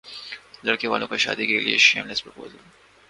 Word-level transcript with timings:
لڑکے 0.63 0.87
والوں 0.87 1.07
کا 1.07 1.17
شادی 1.17 1.45
کے 1.47 1.59
لیےشیم 1.59 2.05
لیس 2.07 2.23
پرپوزل 2.23 2.57